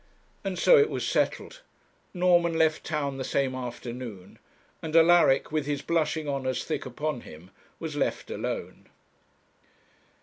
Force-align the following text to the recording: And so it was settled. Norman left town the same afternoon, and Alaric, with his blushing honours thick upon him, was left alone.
And 0.43 0.57
so 0.57 0.79
it 0.79 0.89
was 0.89 1.05
settled. 1.07 1.61
Norman 2.11 2.55
left 2.57 2.83
town 2.83 3.17
the 3.19 3.23
same 3.23 3.53
afternoon, 3.53 4.39
and 4.81 4.95
Alaric, 4.95 5.51
with 5.51 5.67
his 5.67 5.83
blushing 5.83 6.27
honours 6.27 6.63
thick 6.63 6.87
upon 6.87 7.21
him, 7.21 7.51
was 7.79 7.95
left 7.95 8.31
alone. 8.31 8.87